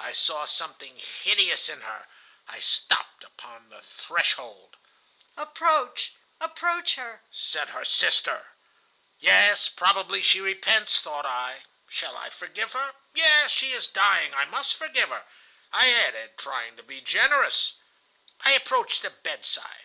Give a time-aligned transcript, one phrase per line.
[0.00, 2.06] I saw something hideous in her.
[2.48, 4.78] I stopped upon the threshold.
[5.36, 8.52] "'Approach, approach her,' said her sister.
[9.20, 12.94] "'Yes, probably she repents,' thought I; 'shall I forgive her?
[13.12, 15.26] Yes, she is dying, I must forgive her,'
[15.70, 17.74] I added, trying to be generous.
[18.40, 19.84] "I approached the bedside.